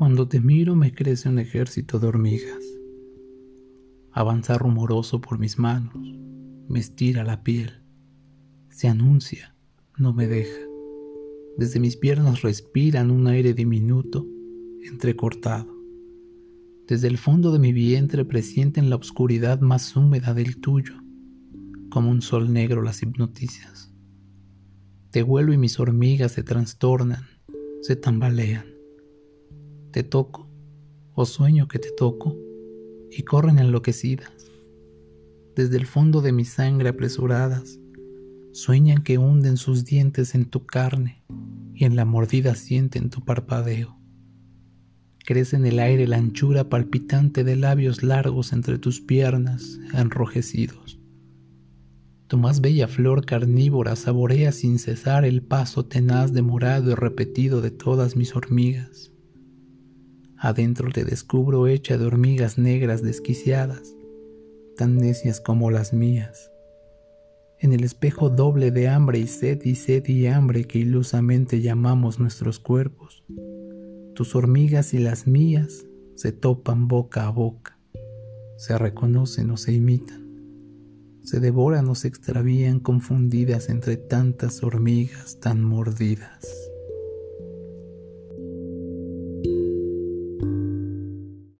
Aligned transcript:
Cuando 0.00 0.26
te 0.26 0.40
miro 0.40 0.76
me 0.76 0.94
crece 0.94 1.28
un 1.28 1.38
ejército 1.38 1.98
de 1.98 2.06
hormigas. 2.06 2.64
Avanza 4.12 4.56
rumoroso 4.56 5.20
por 5.20 5.38
mis 5.38 5.58
manos, 5.58 5.94
me 6.70 6.80
estira 6.80 7.22
la 7.22 7.42
piel. 7.42 7.82
Se 8.70 8.88
anuncia, 8.88 9.54
no 9.98 10.14
me 10.14 10.26
deja. 10.26 10.58
Desde 11.58 11.80
mis 11.80 11.98
piernas 11.98 12.40
respiran 12.40 13.10
un 13.10 13.26
aire 13.26 13.52
diminuto, 13.52 14.26
entrecortado. 14.90 15.70
Desde 16.88 17.06
el 17.06 17.18
fondo 17.18 17.52
de 17.52 17.58
mi 17.58 17.74
vientre 17.74 18.24
presienten 18.24 18.88
la 18.88 18.96
oscuridad 18.96 19.60
más 19.60 19.94
húmeda 19.94 20.32
del 20.32 20.62
tuyo, 20.62 20.94
como 21.90 22.10
un 22.10 22.22
sol 22.22 22.54
negro 22.54 22.80
las 22.80 23.02
hipnotizas. 23.02 23.92
Te 25.10 25.22
vuelo 25.22 25.52
y 25.52 25.58
mis 25.58 25.78
hormigas 25.78 26.32
se 26.32 26.42
trastornan, 26.42 27.26
se 27.82 27.96
tambalean 27.96 28.69
te 29.90 30.02
toco 30.02 30.48
o 31.14 31.26
sueño 31.26 31.68
que 31.68 31.78
te 31.78 31.90
toco 31.90 32.36
y 33.10 33.22
corren 33.22 33.58
enloquecidas. 33.58 34.32
Desde 35.56 35.76
el 35.76 35.86
fondo 35.86 36.20
de 36.20 36.32
mi 36.32 36.44
sangre 36.44 36.90
apresuradas, 36.90 37.78
sueñan 38.52 39.02
que 39.02 39.18
hunden 39.18 39.56
sus 39.56 39.84
dientes 39.84 40.34
en 40.34 40.46
tu 40.46 40.64
carne 40.64 41.22
y 41.74 41.84
en 41.84 41.96
la 41.96 42.04
mordida 42.04 42.54
sienten 42.54 43.10
tu 43.10 43.24
parpadeo. 43.24 43.98
Crece 45.24 45.56
en 45.56 45.66
el 45.66 45.78
aire 45.78 46.06
la 46.06 46.16
anchura 46.16 46.68
palpitante 46.68 47.44
de 47.44 47.56
labios 47.56 48.02
largos 48.02 48.52
entre 48.52 48.78
tus 48.78 49.00
piernas 49.00 49.78
enrojecidos. 49.92 50.98
Tu 52.26 52.38
más 52.38 52.60
bella 52.60 52.86
flor 52.86 53.26
carnívora 53.26 53.96
saborea 53.96 54.52
sin 54.52 54.78
cesar 54.78 55.24
el 55.24 55.42
paso 55.42 55.84
tenaz 55.84 56.32
demorado 56.32 56.92
y 56.92 56.94
repetido 56.94 57.60
de 57.60 57.72
todas 57.72 58.16
mis 58.16 58.36
hormigas. 58.36 59.10
Adentro 60.42 60.90
te 60.90 61.04
descubro 61.04 61.66
hecha 61.66 61.98
de 61.98 62.06
hormigas 62.06 62.56
negras 62.56 63.02
desquiciadas, 63.02 63.94
tan 64.74 64.96
necias 64.96 65.38
como 65.38 65.70
las 65.70 65.92
mías. 65.92 66.50
En 67.58 67.74
el 67.74 67.84
espejo 67.84 68.30
doble 68.30 68.70
de 68.70 68.88
hambre 68.88 69.18
y 69.18 69.26
sed 69.26 69.60
y 69.64 69.74
sed 69.74 70.08
y 70.08 70.28
hambre 70.28 70.64
que 70.64 70.78
ilusamente 70.78 71.60
llamamos 71.60 72.18
nuestros 72.18 72.58
cuerpos, 72.58 73.22
tus 74.14 74.34
hormigas 74.34 74.94
y 74.94 74.98
las 74.98 75.26
mías 75.26 75.84
se 76.14 76.32
topan 76.32 76.88
boca 76.88 77.26
a 77.26 77.30
boca, 77.30 77.78
se 78.56 78.78
reconocen 78.78 79.50
o 79.50 79.58
se 79.58 79.74
imitan, 79.74 80.26
se 81.22 81.38
devoran 81.38 81.86
o 81.90 81.94
se 81.94 82.08
extravían 82.08 82.80
confundidas 82.80 83.68
entre 83.68 83.98
tantas 83.98 84.62
hormigas 84.62 85.38
tan 85.38 85.62
mordidas. 85.62 86.59